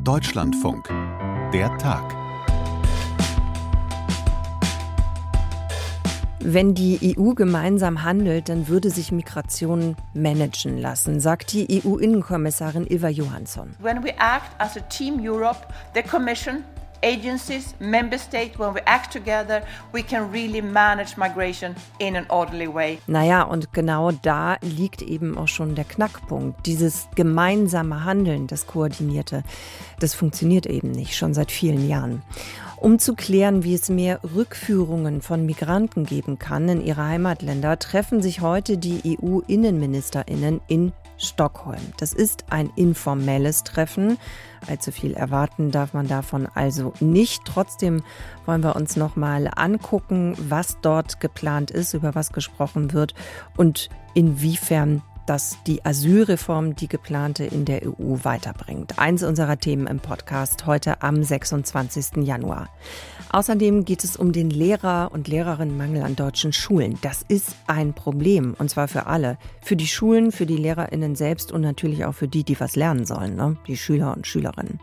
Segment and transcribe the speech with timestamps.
[0.00, 0.88] Deutschlandfunk.
[1.52, 2.14] Der Tag.
[6.40, 13.08] Wenn die EU gemeinsam handelt, dann würde sich Migration managen lassen, sagt die EU-Innenkommissarin Ilva
[13.08, 13.74] Johansson.
[13.80, 16.64] When we act as a team Europe, the Commission
[17.02, 22.72] agencies, member states, when we act together, we can really manage migration in an orderly
[22.72, 22.98] way.
[23.06, 26.66] Naja, und genau da liegt eben auch schon der Knackpunkt.
[26.66, 29.42] Dieses gemeinsame Handeln, das Koordinierte,
[30.00, 32.22] das funktioniert eben nicht, schon seit vielen Jahren.
[32.78, 38.20] Um zu klären, wie es mehr Rückführungen von Migranten geben kann in ihre Heimatländer, treffen
[38.20, 41.80] sich heute die EU-Innenministerinnen in Stockholm.
[41.98, 44.18] Das ist ein informelles Treffen.
[44.66, 47.42] Allzu viel erwarten darf man davon also nicht.
[47.44, 48.02] Trotzdem
[48.44, 53.14] wollen wir uns noch mal angucken, was dort geplant ist, über was gesprochen wird
[53.56, 58.98] und inwiefern dass die Asylreform die geplante in der EU weiterbringt.
[58.98, 62.24] Eins unserer Themen im Podcast heute am 26.
[62.24, 62.68] Januar.
[63.32, 66.98] Außerdem geht es um den Lehrer- und Lehrerinnenmangel an deutschen Schulen.
[67.02, 69.38] Das ist ein Problem und zwar für alle.
[69.62, 73.06] Für die Schulen, für die Lehrerinnen selbst und natürlich auch für die, die was lernen
[73.06, 73.56] sollen, ne?
[73.66, 74.80] die Schüler und Schülerinnen.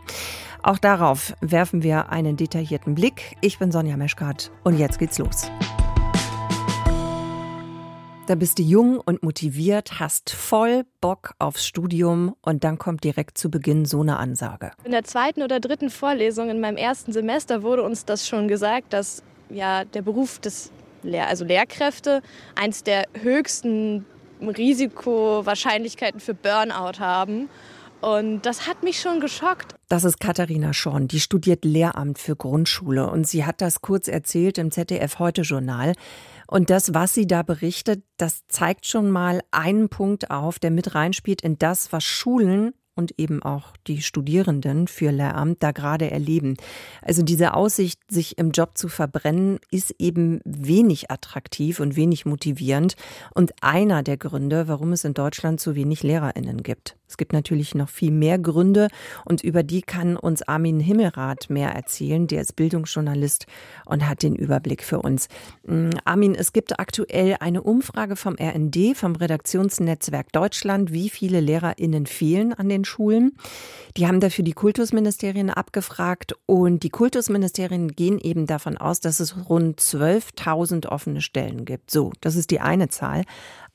[0.62, 3.36] Auch darauf werfen wir einen detaillierten Blick.
[3.40, 5.50] Ich bin Sonja Meschkat und jetzt geht's los.
[8.26, 13.36] Da bist du jung und motiviert, hast voll Bock aufs Studium und dann kommt direkt
[13.36, 14.70] zu Beginn so eine Ansage.
[14.84, 18.94] In der zweiten oder dritten Vorlesung in meinem ersten Semester wurde uns das schon gesagt,
[18.94, 20.70] dass ja der Beruf des
[21.02, 22.22] Lehr also Lehrkräfte
[22.54, 24.06] eins der höchsten
[24.40, 27.50] Risikowahrscheinlichkeiten für Burnout haben.
[28.00, 29.74] Und das hat mich schon geschockt.
[29.88, 34.58] Das ist Katharina Schorn, die studiert Lehramt für Grundschule und sie hat das kurz erzählt
[34.58, 35.92] im ZDF Heute Journal.
[36.46, 40.94] Und das, was sie da berichtet, das zeigt schon mal einen Punkt auf, der mit
[40.94, 46.56] reinspielt in das, was Schulen und eben auch die Studierenden für Lehramt da gerade erleben.
[47.02, 52.96] Also diese Aussicht, sich im Job zu verbrennen, ist eben wenig attraktiv und wenig motivierend
[53.34, 56.96] und einer der Gründe, warum es in Deutschland zu wenig Lehrerinnen gibt.
[57.06, 58.88] Es gibt natürlich noch viel mehr Gründe
[59.24, 62.26] und über die kann uns Armin Himmelrath mehr erzählen.
[62.26, 63.46] Der ist Bildungsjournalist
[63.84, 65.28] und hat den Überblick für uns.
[65.64, 72.06] Mm, Armin, es gibt aktuell eine Umfrage vom RND, vom Redaktionsnetzwerk Deutschland, wie viele LehrerInnen
[72.06, 73.36] fehlen an den Schulen.
[73.96, 79.48] Die haben dafür die Kultusministerien abgefragt und die Kultusministerien gehen eben davon aus, dass es
[79.48, 81.90] rund 12.000 offene Stellen gibt.
[81.90, 83.24] So, das ist die eine Zahl.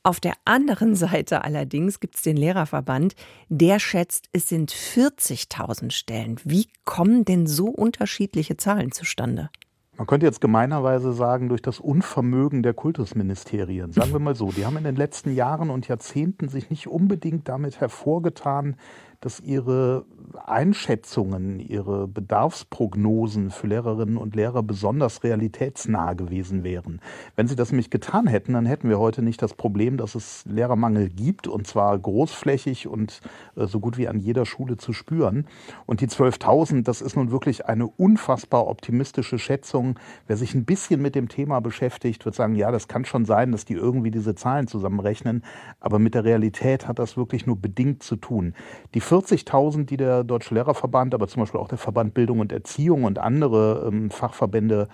[0.02, 3.16] Auf der anderen Seite allerdings gibt es den Lehrerverband,
[3.50, 6.40] der schätzt, es sind 40.000 Stellen.
[6.46, 9.50] Wie kommen denn so unterschiedliche Zahlen zustande?
[9.99, 13.91] Man könnte jetzt gemeinerweise sagen, durch das Unvermögen der Kultusministerien.
[13.91, 17.49] Sagen wir mal so, die haben in den letzten Jahren und Jahrzehnten sich nicht unbedingt
[17.49, 18.77] damit hervorgetan,
[19.19, 20.05] dass ihre
[20.45, 27.01] Einschätzungen, ihre Bedarfsprognosen für Lehrerinnen und Lehrer besonders realitätsnah gewesen wären.
[27.35, 30.45] Wenn sie das nämlich getan hätten, dann hätten wir heute nicht das Problem, dass es
[30.45, 33.22] Lehrermangel gibt und zwar großflächig und
[33.56, 35.45] äh, so gut wie an jeder Schule zu spüren.
[35.85, 40.00] Und die 12.000, das ist nun wirklich eine unfassbar optimistische Schätzung.
[40.28, 43.51] Wer sich ein bisschen mit dem Thema beschäftigt, wird sagen, ja, das kann schon sein,
[43.51, 45.44] dass die irgendwie diese Zahlen zusammenrechnen,
[45.79, 48.53] aber mit der Realität hat das wirklich nur bedingt zu tun.
[48.94, 53.03] Die 40.000, die der Deutsche Lehrerverband, aber zum Beispiel auch der Verband Bildung und Erziehung
[53.03, 54.88] und andere ähm, Fachverbände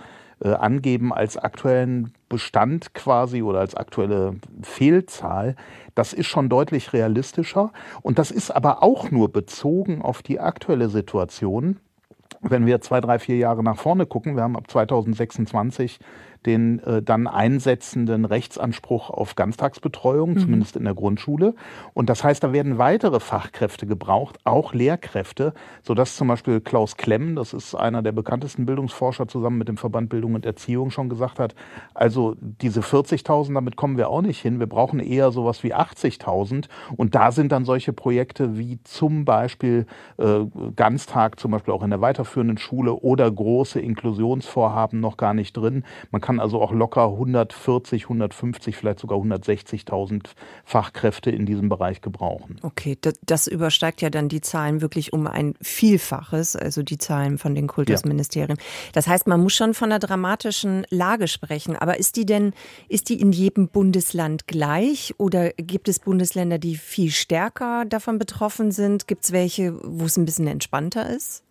[0.43, 5.55] äh, angeben als aktuellen Bestand quasi oder als aktuelle Fehlzahl,
[5.95, 7.71] das ist schon deutlich realistischer.
[8.01, 11.77] Und das ist aber auch nur bezogen auf die aktuelle Situation.
[12.41, 15.99] Wenn wir zwei, drei, vier Jahre nach vorne gucken, wir haben ab 2026
[16.45, 20.39] den äh, dann einsetzenden Rechtsanspruch auf Ganztagsbetreuung, mhm.
[20.39, 21.55] zumindest in der Grundschule.
[21.93, 27.35] Und das heißt, da werden weitere Fachkräfte gebraucht, auch Lehrkräfte, sodass zum Beispiel Klaus Klemm,
[27.35, 31.39] das ist einer der bekanntesten Bildungsforscher, zusammen mit dem Verband Bildung und Erziehung schon gesagt
[31.39, 31.55] hat,
[31.93, 34.59] also diese 40.000, damit kommen wir auch nicht hin.
[34.59, 36.65] Wir brauchen eher sowas wie 80.000.
[36.95, 39.85] Und da sind dann solche Projekte wie zum Beispiel
[40.17, 40.45] äh,
[40.75, 45.83] Ganztag, zum Beispiel auch in der weiterführenden Schule oder große Inklusionsvorhaben noch gar nicht drin.
[46.11, 50.27] Man kann kann also auch locker 140, 150, vielleicht sogar 160.000
[50.63, 52.57] Fachkräfte in diesem Bereich gebrauchen.
[52.61, 57.37] Okay, das, das, übersteigt ja dann die Zahlen wirklich um ein Vielfaches, also die Zahlen
[57.37, 58.57] von den Kultusministerien.
[58.57, 58.63] Ja.
[58.93, 61.75] Das heißt, man muss schon von einer dramatischen Lage sprechen.
[61.75, 62.53] Aber ist die denn,
[62.89, 68.71] ist die in jedem Bundesland gleich oder gibt es Bundesländer, die viel stärker davon betroffen
[68.71, 69.07] sind?
[69.07, 71.44] Gibt es welche, wo es ein bisschen entspannter ist?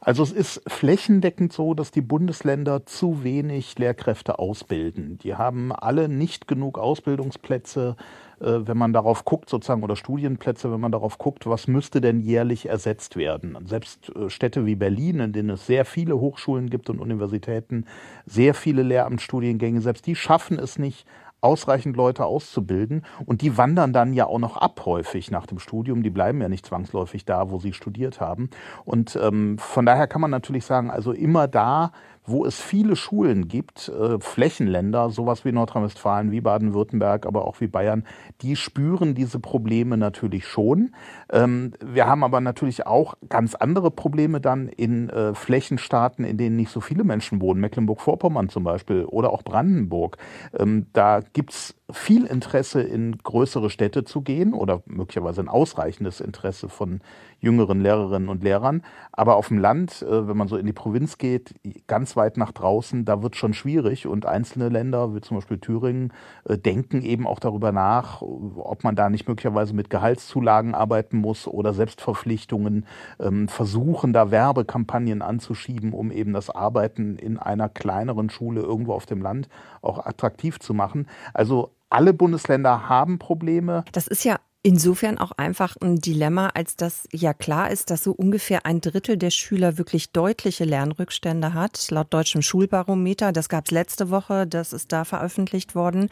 [0.00, 5.18] Also es ist flächendeckend so, dass die Bundesländer zu wenig Lehrkräfte ausbilden.
[5.18, 7.96] Die haben alle nicht genug Ausbildungsplätze,
[8.40, 12.20] äh, wenn man darauf guckt, sozusagen, oder Studienplätze, wenn man darauf guckt, was müsste denn
[12.20, 13.56] jährlich ersetzt werden.
[13.66, 17.86] Selbst äh, Städte wie Berlin, in denen es sehr viele Hochschulen gibt und Universitäten,
[18.26, 21.06] sehr viele Lehramtsstudiengänge, selbst die schaffen es nicht,
[21.42, 23.04] ausreichend Leute auszubilden.
[23.26, 26.02] Und die wandern dann ja auch noch ab häufig nach dem Studium.
[26.02, 28.48] Die bleiben ja nicht zwangsläufig da, wo sie studiert haben.
[28.84, 31.92] Und ähm, von daher kann man natürlich sagen, also immer da,
[32.24, 37.66] wo es viele Schulen gibt, äh, Flächenländer, sowas wie Nordrhein-Westfalen, wie Baden-Württemberg, aber auch wie
[37.66, 38.04] Bayern,
[38.42, 40.94] die spüren diese Probleme natürlich schon.
[41.30, 46.56] Ähm, wir haben aber natürlich auch ganz andere Probleme dann in äh, Flächenstaaten, in denen
[46.56, 50.16] nicht so viele Menschen wohnen, Mecklenburg-Vorpommern zum Beispiel oder auch Brandenburg.
[50.56, 56.68] Ähm, da gibt's viel Interesse in größere Städte zu gehen oder möglicherweise ein ausreichendes Interesse
[56.68, 57.00] von
[57.40, 58.82] jüngeren Lehrerinnen und Lehrern.
[59.10, 61.54] Aber auf dem Land, äh, wenn man so in die Provinz geht,
[61.86, 64.06] ganz weit nach draußen, da wird schon schwierig.
[64.06, 66.12] Und einzelne Länder, wie zum Beispiel Thüringen,
[66.44, 71.46] äh, denken eben auch darüber nach, ob man da nicht möglicherweise mit Gehaltszulagen arbeiten muss
[71.46, 72.86] oder Selbstverpflichtungen,
[73.20, 79.06] ähm, versuchen da Werbekampagnen anzuschieben, um eben das Arbeiten in einer kleineren Schule irgendwo auf
[79.06, 79.48] dem Land
[79.82, 81.06] auch attraktiv zu machen.
[81.34, 83.84] Also alle Bundesländer haben Probleme.
[83.92, 88.12] Das ist ja insofern auch einfach ein Dilemma, als dass ja klar ist, dass so
[88.12, 93.32] ungefähr ein Drittel der Schüler wirklich deutliche Lernrückstände hat, laut deutschem Schulbarometer.
[93.32, 96.08] Das gab es letzte Woche, das ist da veröffentlicht worden.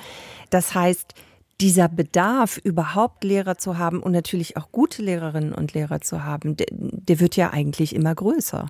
[0.50, 1.14] Das heißt,
[1.60, 6.56] dieser Bedarf, überhaupt Lehrer zu haben und natürlich auch gute Lehrerinnen und Lehrer zu haben,
[6.56, 8.68] der, der wird ja eigentlich immer größer.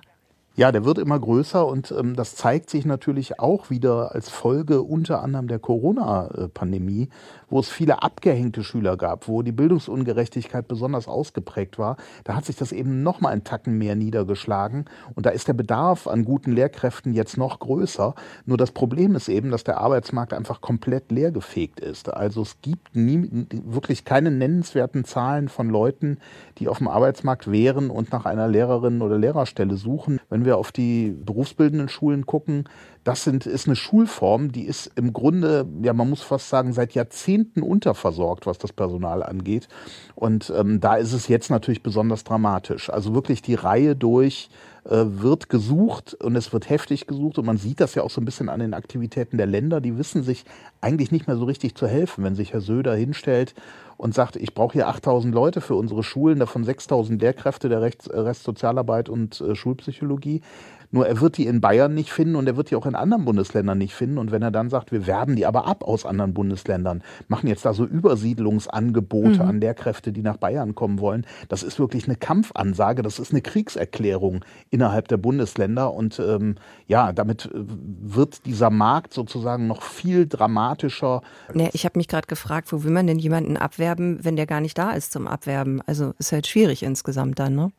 [0.57, 4.81] Ja, der wird immer größer und ähm, das zeigt sich natürlich auch wieder als Folge
[4.81, 7.07] unter anderem der Corona-Pandemie,
[7.49, 11.95] wo es viele abgehängte Schüler gab, wo die Bildungsungerechtigkeit besonders ausgeprägt war.
[12.25, 16.05] Da hat sich das eben noch mal Tacken mehr niedergeschlagen und da ist der Bedarf
[16.05, 18.13] an guten Lehrkräften jetzt noch größer.
[18.45, 22.13] Nur das Problem ist eben, dass der Arbeitsmarkt einfach komplett leergefegt ist.
[22.13, 26.17] Also es gibt nie, wirklich keine nennenswerten Zahlen von Leuten,
[26.57, 30.19] die auf dem Arbeitsmarkt wären und nach einer Lehrerin oder Lehrerstelle suchen.
[30.29, 32.67] Wenn wenn wir auf die berufsbildenden Schulen gucken,
[33.03, 36.93] das sind, ist eine Schulform, die ist im Grunde, ja, man muss fast sagen, seit
[36.93, 39.67] Jahrzehnten unterversorgt, was das Personal angeht.
[40.13, 42.89] Und ähm, da ist es jetzt natürlich besonders dramatisch.
[42.91, 44.49] Also wirklich die Reihe durch
[44.83, 48.21] äh, wird gesucht und es wird heftig gesucht und man sieht das ja auch so
[48.21, 49.81] ein bisschen an den Aktivitäten der Länder.
[49.81, 50.45] Die wissen sich
[50.79, 53.55] eigentlich nicht mehr so richtig zu helfen, wenn sich Herr Söder hinstellt
[53.97, 58.43] und sagt, ich brauche hier 8000 Leute für unsere Schulen, davon 6000 Lehrkräfte der Rest
[58.43, 60.41] Sozialarbeit und äh, Schulpsychologie.
[60.91, 63.25] Nur er wird die in Bayern nicht finden und er wird die auch in anderen
[63.25, 64.17] Bundesländern nicht finden.
[64.17, 67.65] Und wenn er dann sagt, wir werben die aber ab aus anderen Bundesländern, machen jetzt
[67.65, 69.49] da so Übersiedlungsangebote mhm.
[69.49, 73.41] an Lehrkräfte, die nach Bayern kommen wollen, das ist wirklich eine Kampfansage, das ist eine
[73.41, 75.93] Kriegserklärung innerhalb der Bundesländer.
[75.93, 76.55] Und ähm,
[76.87, 81.21] ja, damit äh, wird dieser Markt sozusagen noch viel dramatischer.
[81.53, 84.61] Ja, ich habe mich gerade gefragt, wo will man denn jemanden abwerben, wenn der gar
[84.61, 85.81] nicht da ist zum Abwerben?
[85.85, 87.71] Also ist halt schwierig insgesamt dann, ne?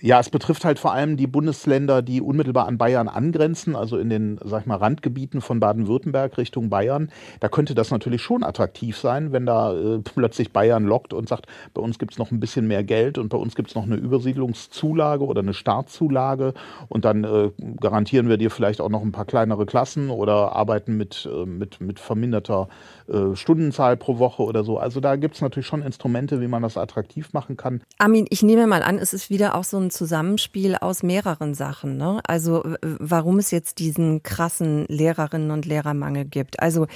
[0.00, 4.10] Ja, es betrifft halt vor allem die Bundesländer, die unmittelbar an Bayern angrenzen, also in
[4.10, 7.10] den, sag ich mal, Randgebieten von Baden-Württemberg Richtung Bayern.
[7.40, 11.46] Da könnte das natürlich schon attraktiv sein, wenn da äh, plötzlich Bayern lockt und sagt,
[11.74, 15.24] bei uns gibt's noch ein bisschen mehr Geld und bei uns gibt's noch eine Übersiedlungszulage
[15.24, 16.54] oder eine Startzulage
[16.88, 17.50] und dann äh,
[17.80, 21.80] garantieren wir dir vielleicht auch noch ein paar kleinere Klassen oder arbeiten mit, äh, mit,
[21.80, 22.68] mit verminderter
[23.06, 24.76] äh, Stundenzahl pro Woche oder so.
[24.76, 27.80] Also da gibt's natürlich schon Instrumente, wie man das attraktiv machen kann.
[27.98, 31.96] Armin, ich nehme mal an, es ist wieder auch so ein Zusammenspiel aus mehreren Sachen.
[31.96, 32.20] Ne?
[32.26, 36.60] Also warum es jetzt diesen krassen Lehrerinnen und Lehrermangel gibt.
[36.60, 36.86] Also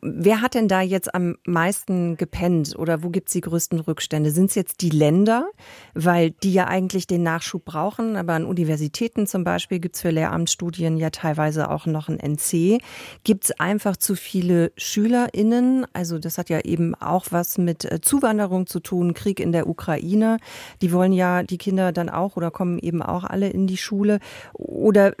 [0.00, 4.30] wer hat denn da jetzt am meisten gepennt oder wo gibt es die größten Rückstände?
[4.30, 5.48] Sind es jetzt die Länder,
[5.94, 10.10] weil die ja eigentlich den Nachschub brauchen, aber an Universitäten zum Beispiel gibt es für
[10.10, 12.80] Lehramtsstudien ja teilweise auch noch ein NC.
[13.24, 15.86] Gibt es einfach zu viele SchülerInnen?
[15.92, 19.66] Also das hat ja eben auch was mit äh, Zuwanderung zu tun, Krieg in der
[19.68, 20.38] Ukraine.
[20.82, 23.78] Die wollen ja die Kinder dann auch oder oder kommen eben auch alle in die
[23.78, 24.20] Schule?
[24.52, 25.14] Oder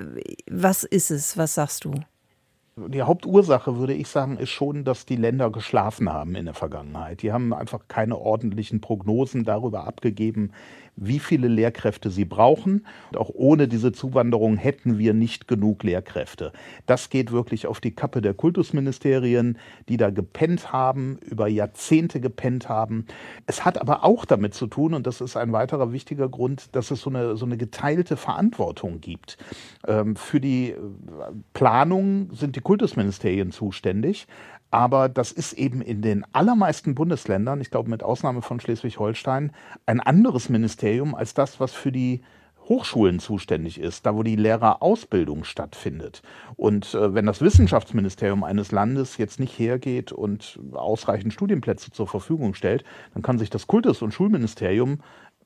[0.50, 1.38] was ist es?
[1.38, 1.94] Was sagst du?
[2.76, 7.22] Die Hauptursache, würde ich sagen, ist schon, dass die Länder geschlafen haben in der Vergangenheit.
[7.22, 10.50] Die haben einfach keine ordentlichen Prognosen darüber abgegeben,
[10.96, 12.86] wie viele Lehrkräfte sie brauchen.
[13.10, 16.52] Und auch ohne diese Zuwanderung hätten wir nicht genug Lehrkräfte.
[16.86, 19.58] Das geht wirklich auf die Kappe der Kultusministerien,
[19.88, 23.06] die da gepennt haben, über Jahrzehnte gepennt haben.
[23.46, 26.90] Es hat aber auch damit zu tun, und das ist ein weiterer wichtiger Grund, dass
[26.90, 29.36] es so eine, so eine geteilte Verantwortung gibt.
[29.86, 30.76] Ähm, für die äh,
[31.52, 34.26] Planung sind die Kultusministerien zuständig.
[34.74, 39.52] Aber das ist eben in den allermeisten Bundesländern, ich glaube mit Ausnahme von Schleswig-Holstein,
[39.86, 42.22] ein anderes Ministerium als das, was für die
[42.68, 46.22] Hochschulen zuständig ist, da wo die Lehrerausbildung stattfindet.
[46.56, 52.54] Und äh, wenn das Wissenschaftsministerium eines Landes jetzt nicht hergeht und ausreichend Studienplätze zur Verfügung
[52.54, 54.98] stellt, dann kann sich das Kultus- und Schulministerium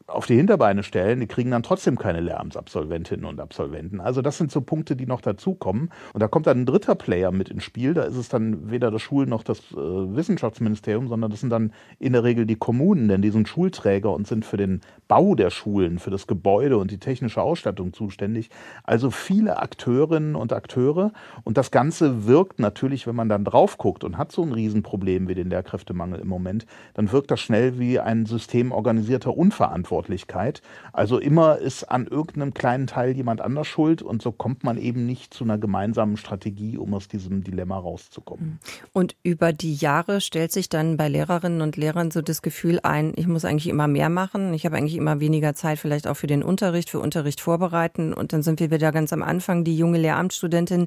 [0.08, 4.00] auf die Hinterbeine stellen, die kriegen dann trotzdem keine Lehramtsabsolventinnen und Absolventen.
[4.00, 5.90] Also das sind so Punkte, die noch dazukommen.
[6.14, 7.92] Und da kommt dann ein dritter Player mit ins Spiel.
[7.92, 11.72] Da ist es dann weder das Schul- noch das äh, Wissenschaftsministerium, sondern das sind dann
[11.98, 15.50] in der Regel die Kommunen, denn die sind Schulträger und sind für den Bau der
[15.50, 18.48] Schulen, für das Gebäude und die technische Ausstattung zuständig.
[18.84, 21.12] Also viele Akteurinnen und Akteure.
[21.44, 25.28] Und das Ganze wirkt natürlich, wenn man dann drauf guckt und hat so ein Riesenproblem
[25.28, 29.97] wie den Lehrkräftemangel im Moment, dann wirkt das schnell wie ein System organisierter Unverantwortlichkeit.
[29.98, 30.62] Verantwortlichkeit.
[30.92, 35.06] Also immer ist an irgendeinem kleinen Teil jemand anders schuld und so kommt man eben
[35.06, 38.60] nicht zu einer gemeinsamen Strategie, um aus diesem Dilemma rauszukommen.
[38.92, 43.12] Und über die Jahre stellt sich dann bei Lehrerinnen und Lehrern so das Gefühl ein,
[43.16, 46.26] ich muss eigentlich immer mehr machen, ich habe eigentlich immer weniger Zeit vielleicht auch für
[46.26, 49.98] den Unterricht, für Unterricht vorbereiten und dann sind wir wieder ganz am Anfang, die junge
[49.98, 50.86] Lehramtsstudentin,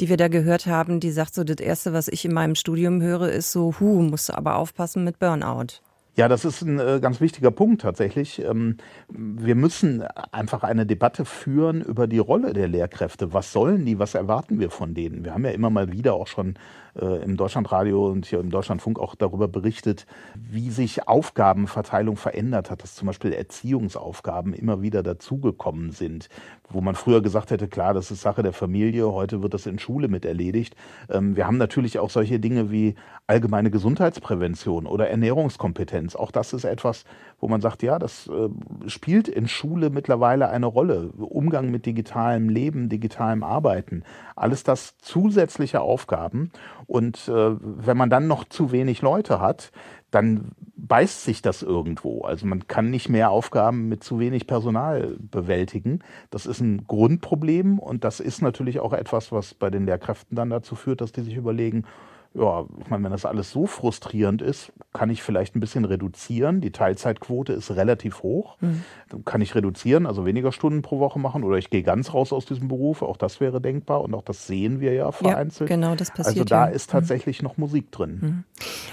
[0.00, 3.00] die wir da gehört haben, die sagt so, das Erste, was ich in meinem Studium
[3.00, 5.80] höre, ist so, hu, musst du aber aufpassen mit Burnout.
[6.16, 8.40] Ja, das ist ein äh, ganz wichtiger Punkt tatsächlich.
[8.40, 8.76] Ähm,
[9.08, 10.02] wir müssen
[10.32, 13.32] einfach eine Debatte führen über die Rolle der Lehrkräfte.
[13.32, 13.98] Was sollen die?
[13.98, 15.24] Was erwarten wir von denen?
[15.24, 16.54] Wir haben ja immer mal wieder auch schon
[16.98, 22.82] äh, im Deutschlandradio und hier im Deutschlandfunk auch darüber berichtet, wie sich Aufgabenverteilung verändert hat,
[22.82, 26.28] dass zum Beispiel Erziehungsaufgaben immer wieder dazugekommen sind,
[26.68, 29.78] wo man früher gesagt hätte, klar, das ist Sache der Familie, heute wird das in
[29.78, 30.76] Schule mit erledigt.
[31.08, 32.94] Ähm, wir haben natürlich auch solche Dinge wie
[33.26, 36.16] allgemeine Gesundheitsprävention oder Ernährungskompetenz.
[36.16, 37.04] Auch das ist etwas,
[37.40, 41.10] wo man sagt, ja, das äh, spielt in Schule mittlerweile eine Rolle.
[41.18, 44.02] Umgang mit digitalem Leben, digitalem Arbeiten,
[44.36, 46.50] alles das zusätzliche Aufgaben.
[46.90, 49.70] Und äh, wenn man dann noch zu wenig Leute hat,
[50.10, 52.22] dann beißt sich das irgendwo.
[52.22, 56.00] Also man kann nicht mehr Aufgaben mit zu wenig Personal bewältigen.
[56.30, 60.50] Das ist ein Grundproblem und das ist natürlich auch etwas, was bei den Lehrkräften dann
[60.50, 61.84] dazu führt, dass die sich überlegen,
[62.32, 66.60] ja, ich meine, wenn das alles so frustrierend ist, kann ich vielleicht ein bisschen reduzieren.
[66.60, 68.56] Die Teilzeitquote ist relativ hoch.
[68.60, 68.84] Mhm.
[69.24, 72.46] Kann ich reduzieren, also weniger Stunden pro Woche machen oder ich gehe ganz raus aus
[72.46, 73.02] diesem Beruf.
[73.02, 75.68] Auch das wäre denkbar und auch das sehen wir ja vereinzelt.
[75.68, 76.28] Ja, genau, das passiert.
[76.28, 76.72] Also da ja.
[76.72, 77.48] ist tatsächlich mhm.
[77.48, 78.18] noch Musik drin.
[78.20, 78.44] Mhm.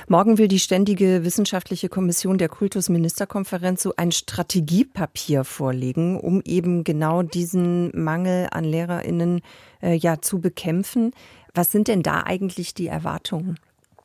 [0.07, 7.21] Morgen will die Ständige Wissenschaftliche Kommission der Kultusministerkonferenz so ein Strategiepapier vorlegen, um eben genau
[7.21, 9.41] diesen Mangel an LehrerInnen
[9.81, 11.11] äh, ja zu bekämpfen.
[11.57, 13.57] Was sind denn da eigentlich die Erwartungen?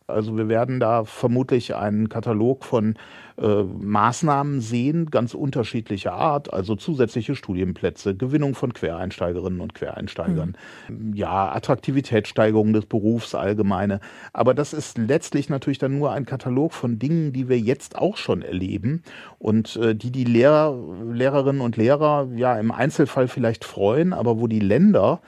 [0.07, 2.95] Also wir werden da vermutlich einen Katalog von
[3.39, 10.57] äh, Maßnahmen sehen, ganz unterschiedlicher Art, also zusätzliche Studienplätze, Gewinnung von Quereinsteigerinnen und Quereinsteigern,
[10.89, 11.13] mhm.
[11.15, 14.01] ja, Attraktivitätssteigerung des Berufs allgemeine.
[14.33, 18.17] Aber das ist letztlich natürlich dann nur ein Katalog von Dingen, die wir jetzt auch
[18.17, 19.03] schon erleben
[19.39, 20.75] und äh, die die Lehrer,
[21.13, 25.21] Lehrerinnen und Lehrer ja im Einzelfall vielleicht freuen, aber wo die Länder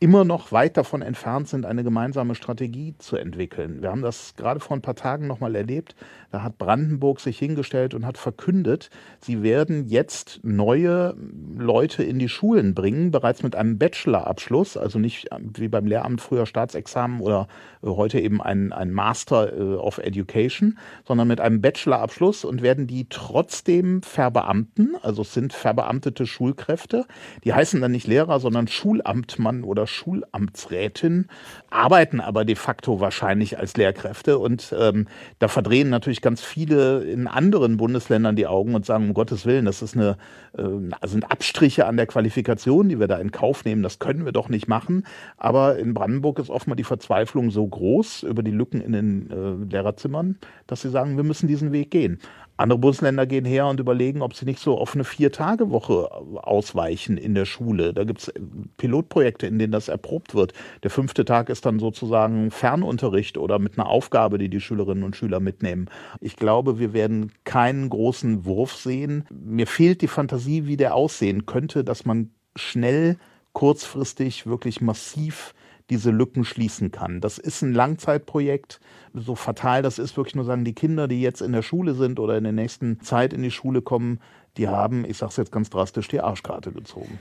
[0.00, 3.82] immer noch weit davon entfernt sind, eine gemeinsame Strategie zu entwickeln.
[3.82, 5.96] Wir haben das gerade vor ein paar Tagen nochmal erlebt.
[6.30, 8.90] Da hat Brandenburg sich hingestellt und hat verkündet,
[9.20, 11.16] sie werden jetzt neue
[11.56, 16.46] Leute in die Schulen bringen, bereits mit einem Bachelorabschluss, also nicht wie beim Lehramt früher
[16.46, 17.48] Staatsexamen oder
[17.82, 22.86] äh, heute eben ein, ein Master äh, of Education, sondern mit einem Bachelorabschluss und werden
[22.86, 27.06] die trotzdem verbeamten, also es sind verbeamtete Schulkräfte.
[27.42, 31.26] Die heißen dann nicht Lehrer, sondern Schulamtmann oder Schulamtsrätin,
[31.70, 37.26] arbeiten aber de facto wahrscheinlich als Lehrkräfte und ähm, da verdrehen natürlich ganz viele in
[37.26, 40.16] anderen Bundesländern die Augen und sagen, um Gottes Willen, das ist eine,
[40.56, 43.82] äh, sind Abstriche an der Qualifikation, die wir da in Kauf nehmen.
[43.82, 45.04] Das können wir doch nicht machen.
[45.36, 49.72] Aber in Brandenburg ist oftmals die Verzweiflung so groß über die Lücken in den äh,
[49.72, 52.20] Lehrerzimmern, dass sie sagen, wir müssen diesen Weg gehen.
[52.58, 56.10] Andere Bundesländer gehen her und überlegen, ob sie nicht so auf eine Vier-Tage-Woche
[56.42, 57.94] ausweichen in der Schule.
[57.94, 58.32] Da gibt es
[58.76, 60.54] Pilotprojekte, in denen das erprobt wird.
[60.82, 65.14] Der fünfte Tag ist dann sozusagen Fernunterricht oder mit einer Aufgabe, die die Schülerinnen und
[65.14, 65.86] Schüler mitnehmen.
[66.20, 69.24] Ich glaube, wir werden keinen großen Wurf sehen.
[69.30, 73.18] Mir fehlt die Fantasie, wie der aussehen könnte, dass man schnell,
[73.52, 75.54] kurzfristig, wirklich massiv
[75.90, 77.20] diese Lücken schließen kann.
[77.20, 78.80] Das ist ein Langzeitprojekt.
[79.14, 82.20] So fatal das ist, wirklich nur sagen, die Kinder, die jetzt in der Schule sind
[82.20, 84.20] oder in der nächsten Zeit in die Schule kommen,
[84.56, 87.18] die haben, ich sage es jetzt ganz drastisch, die Arschkarte gezogen.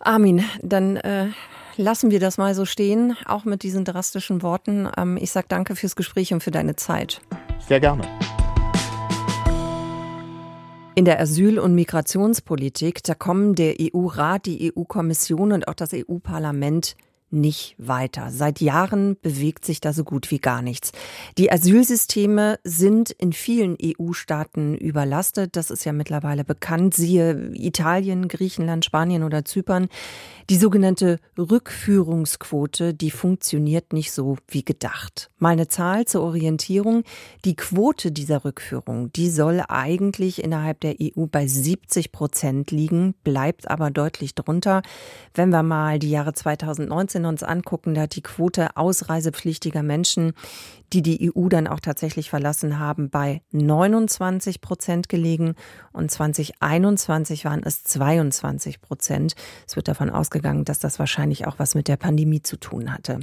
[0.00, 1.28] Armin, dann äh,
[1.76, 4.88] lassen wir das mal so stehen, auch mit diesen drastischen Worten.
[4.96, 7.22] Ähm, ich sage danke fürs Gespräch und für deine Zeit.
[7.66, 8.02] Sehr gerne.
[10.96, 16.96] In der Asyl- und Migrationspolitik, da kommen der EU-Rat, die EU-Kommission und auch das EU-Parlament
[17.34, 18.30] nicht weiter.
[18.30, 20.92] Seit Jahren bewegt sich da so gut wie gar nichts.
[21.36, 25.56] Die Asylsysteme sind in vielen EU-Staaten überlastet.
[25.56, 26.94] Das ist ja mittlerweile bekannt.
[26.94, 29.88] Siehe Italien, Griechenland, Spanien oder Zypern.
[30.50, 35.30] Die sogenannte Rückführungsquote, die funktioniert nicht so wie gedacht.
[35.38, 37.02] Mal eine Zahl zur Orientierung.
[37.46, 43.70] Die Quote dieser Rückführung, die soll eigentlich innerhalb der EU bei 70 Prozent liegen, bleibt
[43.70, 44.82] aber deutlich drunter.
[45.32, 50.32] Wenn wir mal die Jahre 2019 uns angucken, da hat die Quote ausreisepflichtiger Menschen,
[50.92, 55.54] die die EU dann auch tatsächlich verlassen haben, bei 29 Prozent gelegen
[55.92, 59.34] und 2021 waren es 22 Prozent.
[59.66, 63.20] Es wird davon ausgegangen, dass das wahrscheinlich auch was mit der Pandemie zu tun hatte.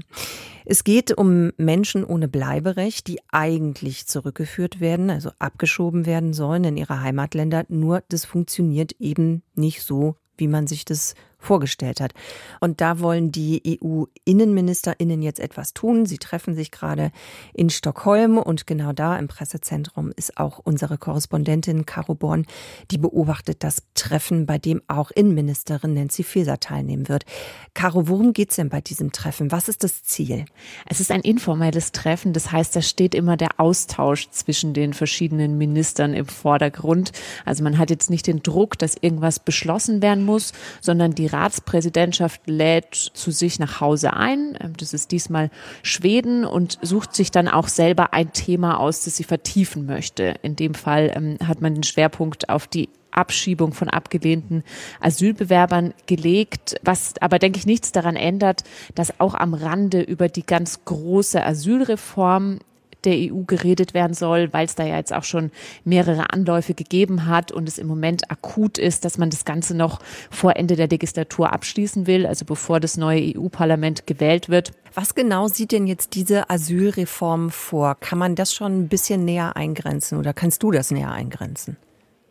[0.66, 6.78] Es geht um Menschen ohne Bleiberecht, die eigentlich zurückgeführt werden, also abgeschoben werden sollen in
[6.78, 7.66] ihre Heimatländer.
[7.70, 12.14] Nur das funktioniert eben nicht so, wie man sich das vorgestellt hat.
[12.60, 16.06] Und da wollen die EU-Innenministerinnen jetzt etwas tun.
[16.06, 17.12] Sie treffen sich gerade
[17.54, 22.46] in Stockholm und genau da im Pressezentrum ist auch unsere Korrespondentin Caro Born,
[22.92, 27.26] die beobachtet das Treffen, bei dem auch Innenministerin Nancy Faeser teilnehmen wird.
[27.74, 29.52] Caro, worum geht es denn bei diesem Treffen?
[29.52, 30.46] Was ist das Ziel?
[30.86, 32.34] Es ist ein informelles Treffen.
[32.34, 37.12] Das heißt, da steht immer der Austausch zwischen den verschiedenen Ministern im Vordergrund.
[37.46, 42.42] Also man hat jetzt nicht den Druck, dass irgendwas beschlossen werden muss, sondern die Ratspräsidentschaft
[42.48, 44.58] lädt zu sich nach Hause ein.
[44.60, 45.50] Ähm, das ist diesmal
[45.84, 50.36] Schweden und sucht sich dann auch selber ein Thema aus, das sie vertiefen möchte.
[50.42, 54.64] In dem Fall ähm, hat man den Schwerpunkt auf die Abschiebung von abgelehnten
[55.00, 58.64] Asylbewerbern gelegt, was aber, denke ich, nichts daran ändert,
[58.96, 62.60] dass auch am Rande über die ganz große Asylreform
[63.04, 65.52] der EU geredet werden soll, weil es da ja jetzt auch schon
[65.84, 70.00] mehrere Anläufe gegeben hat und es im Moment akut ist, dass man das Ganze noch
[70.30, 74.72] vor Ende der Legislatur abschließen will, also bevor das neue EU-Parlament gewählt wird.
[74.94, 77.96] Was genau sieht denn jetzt diese Asylreform vor?
[77.96, 81.78] Kann man das schon ein bisschen näher eingrenzen oder kannst du das näher eingrenzen?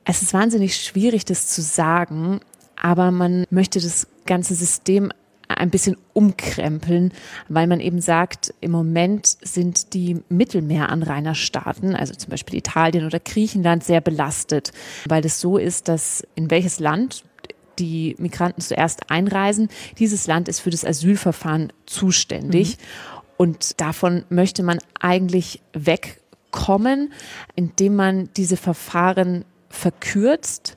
[0.04, 2.40] Es ist wahnsinnig schwierig, das zu sagen,
[2.80, 5.12] aber man möchte das ganze System
[5.56, 7.12] ein bisschen umkrempeln,
[7.48, 13.84] weil man eben sagt, im Moment sind die Mittelmeeranrainerstaaten, also zum Beispiel Italien oder Griechenland,
[13.84, 14.72] sehr belastet,
[15.06, 17.24] weil es so ist, dass in welches Land
[17.78, 22.76] die Migranten zuerst einreisen, dieses Land ist für das Asylverfahren zuständig.
[22.76, 22.82] Mhm.
[23.38, 27.12] Und davon möchte man eigentlich wegkommen,
[27.56, 30.76] indem man diese Verfahren verkürzt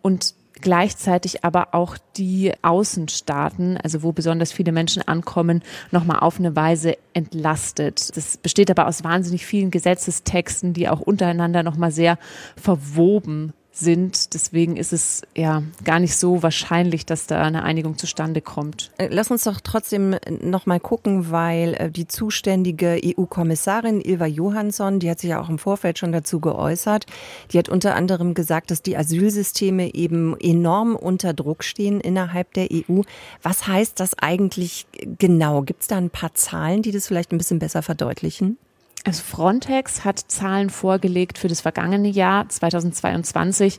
[0.00, 6.56] und gleichzeitig aber auch die Außenstaaten, also wo besonders viele Menschen ankommen, nochmal auf eine
[6.56, 8.16] Weise entlastet.
[8.16, 12.18] Das besteht aber aus wahnsinnig vielen Gesetzestexten, die auch untereinander nochmal sehr
[12.56, 14.34] verwoben sind.
[14.34, 18.90] Deswegen ist es ja gar nicht so wahrscheinlich, dass da eine Einigung zustande kommt.
[18.98, 25.00] Äh, lass uns doch trotzdem noch mal gucken, weil äh, die zuständige EU-Kommissarin Ilva Johansson,
[25.00, 27.06] die hat sich ja auch im Vorfeld schon dazu geäußert.
[27.52, 32.68] Die hat unter anderem gesagt, dass die Asylsysteme eben enorm unter Druck stehen innerhalb der
[32.70, 33.00] EU.
[33.42, 34.86] Was heißt das eigentlich
[35.18, 35.62] genau?
[35.62, 38.58] Gibt es da ein paar Zahlen, die das vielleicht ein bisschen besser verdeutlichen?
[39.04, 43.78] Also Frontex hat Zahlen vorgelegt für das vergangene Jahr 2022,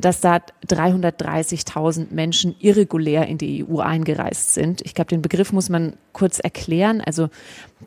[0.00, 4.80] dass da 330.000 Menschen irregulär in die EU eingereist sind.
[4.82, 7.00] Ich glaube, den Begriff muss man kurz erklären.
[7.00, 7.30] Also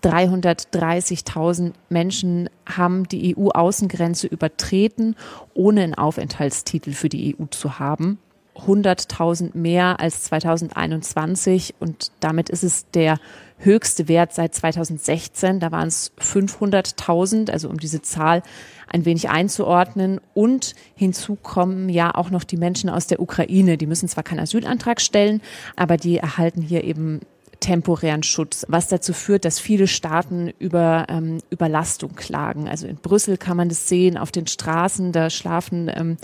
[0.04, 5.16] 330.000 Menschen haben die EU-Außengrenze übertreten,
[5.54, 8.20] ohne einen Aufenthaltstitel für die EU zu haben.
[8.56, 13.18] 100.000 mehr als 2021 und damit ist es der
[13.64, 15.60] höchste Wert seit 2016.
[15.60, 18.44] Da waren es 500.000, also um diese Zahl
[18.88, 20.20] ein wenig einzuordnen.
[20.34, 23.78] Und hinzu kommen ja auch noch die Menschen aus der Ukraine.
[23.78, 25.42] Die müssen zwar keinen Asylantrag stellen,
[25.76, 27.22] aber die erhalten hier eben
[27.62, 32.68] temporären Schutz, was dazu führt, dass viele Staaten über ähm, Überlastung klagen.
[32.68, 36.18] Also in Brüssel kann man das sehen, auf den Straßen, da schlafen ähm,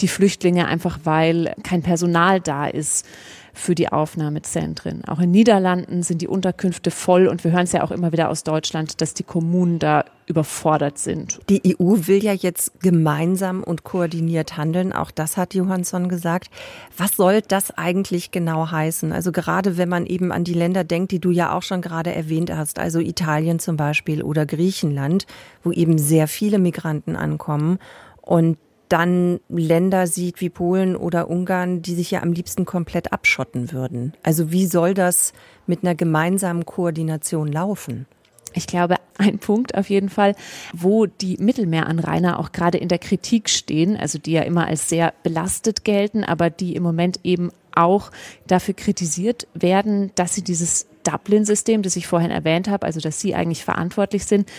[0.00, 3.06] die Flüchtlinge einfach, weil kein Personal da ist
[3.52, 5.04] für die Aufnahmezentren.
[5.06, 8.30] Auch in Niederlanden sind die Unterkünfte voll und wir hören es ja auch immer wieder
[8.30, 11.40] aus Deutschland, dass die Kommunen da überfordert sind.
[11.48, 14.92] Die EU will ja jetzt gemeinsam und koordiniert handeln.
[14.92, 16.48] Auch das hat Johansson gesagt.
[16.96, 19.12] Was soll das eigentlich genau heißen?
[19.12, 22.14] Also gerade wenn man eben an die Länder denkt, die du ja auch schon gerade
[22.14, 25.26] erwähnt hast, also Italien zum Beispiel oder Griechenland,
[25.62, 27.78] wo eben sehr viele Migranten ankommen
[28.22, 28.56] und
[28.92, 34.12] dann Länder sieht wie Polen oder Ungarn, die sich ja am liebsten komplett abschotten würden.
[34.22, 35.32] Also wie soll das
[35.66, 38.06] mit einer gemeinsamen Koordination laufen?
[38.52, 40.34] Ich glaube, ein Punkt auf jeden Fall,
[40.74, 45.14] wo die Mittelmeeranrainer auch gerade in der Kritik stehen, also die ja immer als sehr
[45.22, 48.10] belastet gelten, aber die im Moment eben auch
[48.46, 53.34] dafür kritisiert werden, dass sie dieses Dublin-System, das ich vorhin erwähnt habe, also dass sie
[53.34, 54.50] eigentlich verantwortlich sind,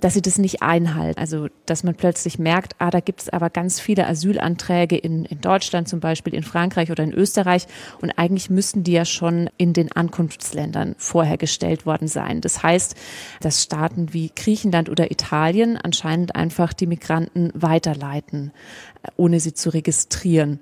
[0.00, 1.18] dass sie das nicht einhalten.
[1.18, 5.40] Also dass man plötzlich merkt, ah, da gibt es aber ganz viele Asylanträge in, in
[5.40, 7.66] Deutschland zum Beispiel, in Frankreich oder in Österreich
[8.00, 12.40] und eigentlich müssten die ja schon in den Ankunftsländern vorher gestellt worden sein.
[12.40, 12.96] Das heißt,
[13.40, 18.52] dass Staaten wie Griechenland oder Italien anscheinend einfach die Migranten weiterleiten,
[19.16, 20.60] ohne sie zu registrieren.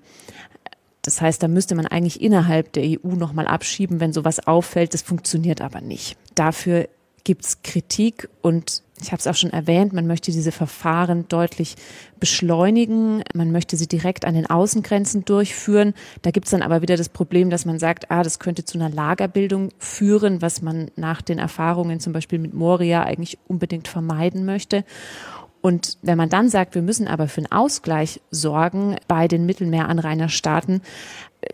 [1.03, 4.92] Das heißt, da müsste man eigentlich innerhalb der EU nochmal abschieben, wenn sowas auffällt.
[4.92, 6.18] Das funktioniert aber nicht.
[6.35, 6.88] Dafür
[7.24, 11.76] gibt es Kritik und ich habe es auch schon erwähnt, man möchte diese Verfahren deutlich
[12.18, 15.94] beschleunigen, man möchte sie direkt an den Außengrenzen durchführen.
[16.22, 18.78] Da gibt es dann aber wieder das Problem, dass man sagt, ah, das könnte zu
[18.78, 24.44] einer Lagerbildung führen, was man nach den Erfahrungen zum Beispiel mit Moria eigentlich unbedingt vermeiden
[24.44, 24.84] möchte.
[25.61, 30.82] Und wenn man dann sagt, wir müssen aber für einen Ausgleich sorgen bei den Mittelmeeranrainerstaaten,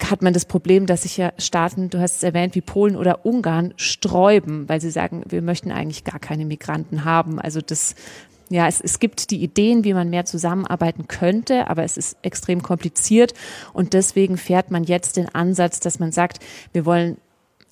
[0.03, 3.25] hat man das Problem, dass sich ja Staaten, du hast es erwähnt, wie Polen oder
[3.25, 7.41] Ungarn sträuben, weil sie sagen, wir möchten eigentlich gar keine Migranten haben.
[7.41, 7.95] Also das
[8.51, 12.63] ja, es, es gibt die Ideen, wie man mehr zusammenarbeiten könnte, aber es ist extrem
[12.63, 13.33] kompliziert
[13.73, 16.41] und deswegen fährt man jetzt den Ansatz, dass man sagt,
[16.73, 17.17] wir wollen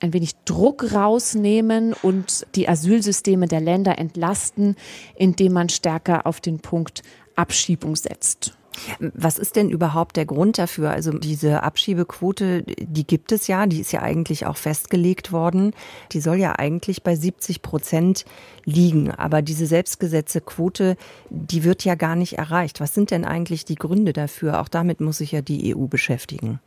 [0.00, 4.76] ein wenig Druck rausnehmen und die Asylsysteme der Länder entlasten,
[5.14, 7.02] indem man stärker auf den Punkt
[7.36, 8.56] Abschiebung setzt.
[8.98, 10.90] Was ist denn überhaupt der Grund dafür?
[10.90, 15.72] Also diese Abschiebequote, die gibt es ja, die ist ja eigentlich auch festgelegt worden.
[16.12, 18.24] Die soll ja eigentlich bei 70 Prozent
[18.64, 19.10] liegen.
[19.10, 20.96] Aber diese Selbstgesetzequote,
[21.30, 22.80] die wird ja gar nicht erreicht.
[22.80, 24.60] Was sind denn eigentlich die Gründe dafür?
[24.60, 26.60] Auch damit muss sich ja die EU beschäftigen.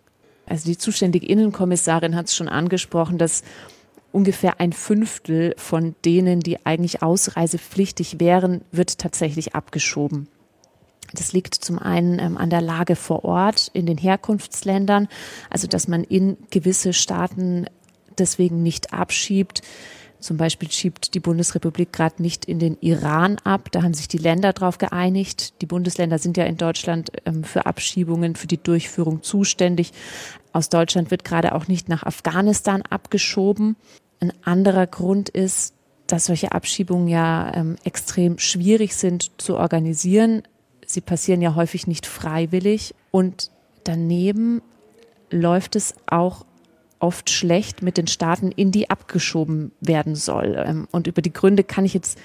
[0.45, 3.43] Also die zuständige Innenkommissarin hat es schon angesprochen, dass
[4.11, 10.27] ungefähr ein Fünftel von denen, die eigentlich ausreisepflichtig wären, wird tatsächlich abgeschoben.
[11.13, 15.07] Das liegt zum einen ähm, an der Lage vor Ort in den Herkunftsländern,
[15.49, 17.65] also dass man in gewisse Staaten
[18.17, 19.61] deswegen nicht abschiebt.
[20.19, 23.69] Zum Beispiel schiebt die Bundesrepublik gerade nicht in den Iran ab.
[23.71, 25.61] Da haben sich die Länder darauf geeinigt.
[25.61, 29.91] Die Bundesländer sind ja in Deutschland ähm, für Abschiebungen, für die Durchführung zuständig.
[30.51, 33.75] Aus Deutschland wird gerade auch nicht nach Afghanistan abgeschoben.
[34.19, 35.75] Ein anderer Grund ist,
[36.07, 40.43] dass solche Abschiebungen ja ähm, extrem schwierig sind zu organisieren.
[40.95, 43.51] Sie passieren ja häufig nicht freiwillig und
[43.84, 44.62] daneben
[45.29, 46.45] läuft es auch
[46.99, 50.55] oft schlecht mit den Staaten, in die abgeschoben werden soll.
[50.58, 52.17] Ähm, und über die Gründe kann ich jetzt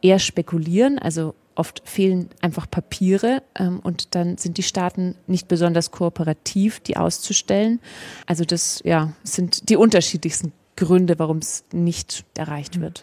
[0.00, 0.98] eher spekulieren.
[0.98, 6.96] Also oft fehlen einfach Papiere ähm, und dann sind die Staaten nicht besonders kooperativ, die
[6.96, 7.78] auszustellen.
[8.24, 12.82] Also das ja sind die unterschiedlichsten Gründe, warum es nicht erreicht mhm.
[12.82, 13.02] wird.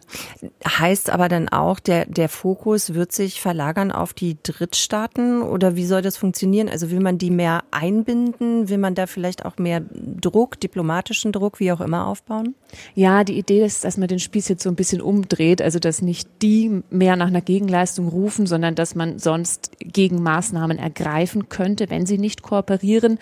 [0.65, 5.85] Heißt aber dann auch, der, der Fokus wird sich verlagern auf die Drittstaaten oder wie
[5.85, 6.69] soll das funktionieren?
[6.69, 8.69] Also will man die mehr einbinden?
[8.69, 12.55] Will man da vielleicht auch mehr Druck, diplomatischen Druck, wie auch immer aufbauen?
[12.93, 16.01] Ja, die Idee ist, dass man den Spieß jetzt so ein bisschen umdreht, also dass
[16.01, 22.05] nicht die mehr nach einer Gegenleistung rufen, sondern dass man sonst Gegenmaßnahmen ergreifen könnte, wenn
[22.05, 23.19] sie nicht kooperieren.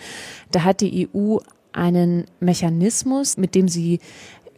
[0.52, 1.38] Da hat die EU
[1.72, 3.98] einen Mechanismus, mit dem sie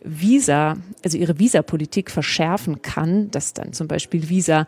[0.07, 4.67] Visa, also ihre Visapolitik verschärfen kann, dass dann zum Beispiel Visa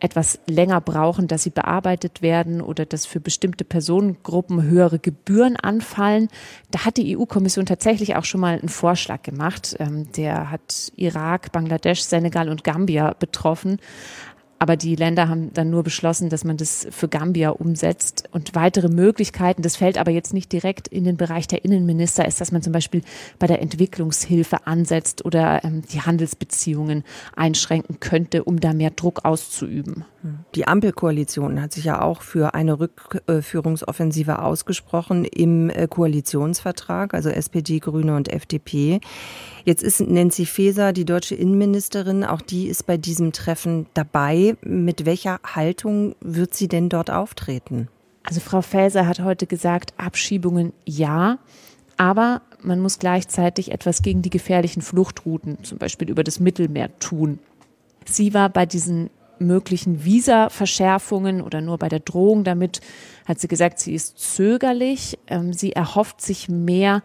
[0.00, 6.28] etwas länger brauchen, dass sie bearbeitet werden oder dass für bestimmte Personengruppen höhere Gebühren anfallen.
[6.70, 9.76] Da hat die EU-Kommission tatsächlich auch schon mal einen Vorschlag gemacht.
[9.78, 13.78] Ähm, der hat Irak, Bangladesch, Senegal und Gambia betroffen.
[14.58, 18.28] Aber die Länder haben dann nur beschlossen, dass man das für Gambia umsetzt.
[18.32, 22.40] Und weitere Möglichkeiten, das fällt aber jetzt nicht direkt in den Bereich der Innenminister, ist,
[22.40, 23.02] dass man zum Beispiel
[23.38, 27.04] bei der Entwicklungshilfe ansetzt oder ähm, die Handelsbeziehungen
[27.36, 30.04] einschränken könnte, um da mehr Druck auszuüben.
[30.54, 37.78] Die Ampelkoalition hat sich ja auch für eine Rückführungsoffensive ausgesprochen im äh, Koalitionsvertrag, also SPD,
[37.78, 39.00] Grüne und FDP.
[39.64, 44.56] Jetzt ist Nancy Faeser, die deutsche Innenministerin, auch die ist bei diesem Treffen dabei.
[44.62, 47.88] Mit welcher Haltung wird sie denn dort auftreten?
[48.22, 51.38] Also Frau Faeser hat heute gesagt, Abschiebungen ja,
[51.98, 57.38] aber man muss gleichzeitig etwas gegen die gefährlichen Fluchtrouten, zum Beispiel über das Mittelmeer, tun.
[58.06, 62.80] Sie war bei diesen möglichen Visa-Verschärfungen oder nur bei der Drohung damit,
[63.26, 65.18] hat sie gesagt, sie ist zögerlich.
[65.26, 67.02] Ähm, sie erhofft sich mehr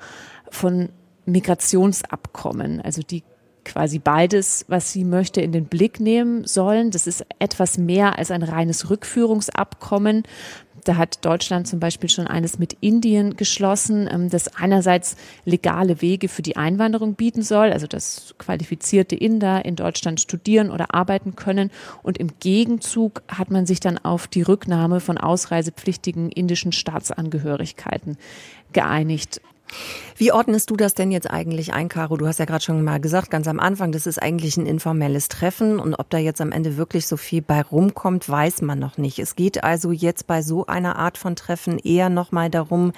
[0.49, 0.89] von
[1.25, 3.23] Migrationsabkommen, also die
[3.65, 6.91] quasi beides, was sie möchte, in den Blick nehmen sollen.
[6.91, 10.23] Das ist etwas mehr als ein reines Rückführungsabkommen.
[10.83, 15.15] Da hat Deutschland zum Beispiel schon eines mit Indien geschlossen, ähm, das einerseits
[15.45, 20.93] legale Wege für die Einwanderung bieten soll, also dass qualifizierte Inder in Deutschland studieren oder
[20.93, 21.71] arbeiten können.
[22.03, 28.17] Und im Gegenzug hat man sich dann auf die Rücknahme von ausreisepflichtigen indischen Staatsangehörigkeiten
[28.73, 29.41] geeinigt.
[30.17, 32.17] Wie ordnest du das denn jetzt eigentlich ein, Caro?
[32.17, 35.27] Du hast ja gerade schon mal gesagt, ganz am Anfang, das ist eigentlich ein informelles
[35.29, 38.97] Treffen und ob da jetzt am Ende wirklich so viel bei rumkommt, weiß man noch
[38.97, 39.19] nicht.
[39.19, 42.91] Es geht also jetzt bei so einer Art von Treffen eher nochmal darum,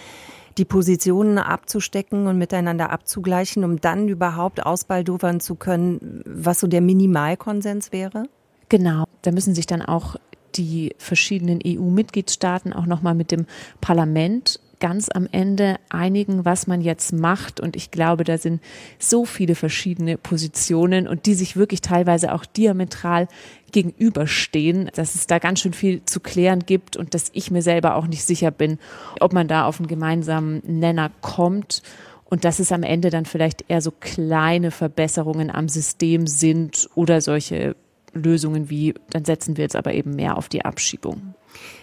[0.58, 6.82] die Positionen abzustecken und miteinander abzugleichen, um dann überhaupt ausbaldowern zu können, was so der
[6.82, 8.24] Minimalkonsens wäre?
[8.70, 10.16] Genau, da müssen sich dann auch
[10.56, 13.46] die verschiedenen EU-Mitgliedstaaten auch nochmal mit dem
[13.80, 17.62] Parlament ganz am Ende einigen, was man jetzt macht.
[17.62, 18.62] Und ich glaube, da sind
[19.00, 23.30] so viele verschiedene Positionen und die sich wirklich teilweise auch diametral
[23.72, 27.96] gegenüberstehen, dass es da ganz schön viel zu klären gibt und dass ich mir selber
[27.96, 28.80] auch nicht sicher bin,
[29.22, 31.82] ob man da auf einen gemeinsamen Nenner kommt
[32.26, 37.22] und dass es am Ende dann vielleicht eher so kleine Verbesserungen am System sind oder
[37.22, 37.76] solche
[38.14, 41.34] Lösungen wie, dann setzen wir jetzt aber eben mehr auf die Abschiebung.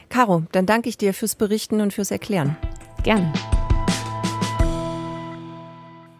[0.08, 2.56] Caro, dann danke ich dir fürs Berichten und fürs Erklären.
[3.02, 3.32] Gerne.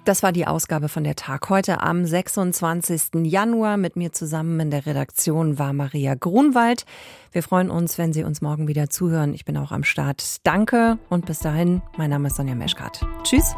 [0.08, 3.24] Das war die Ausgabe von der Tag heute am 26.
[3.24, 3.76] Januar.
[3.76, 6.86] Mit mir zusammen in der Redaktion war Maria Grunwald.
[7.30, 9.34] Wir freuen uns, wenn Sie uns morgen wieder zuhören.
[9.34, 10.46] Ich bin auch am Start.
[10.46, 13.04] Danke und bis dahin, mein Name ist Sonja Meschkat.
[13.22, 13.54] Tschüss.